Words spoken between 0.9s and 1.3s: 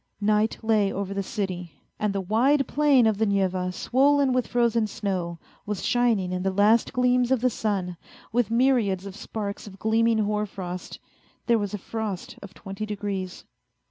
over the